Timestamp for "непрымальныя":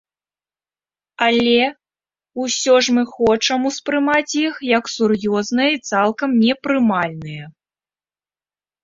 6.47-7.45